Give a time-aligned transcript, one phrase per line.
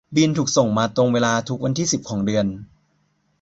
[0.15, 2.45] บิลถูกส่งมาตรงเวลาทุกวันที่สิบของเดือน